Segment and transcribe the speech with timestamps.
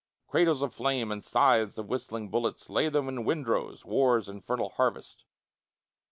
[0.27, 5.25] Cradles of flame and scythes of whistling bullets Lay them in windrows, war's infernal harvest.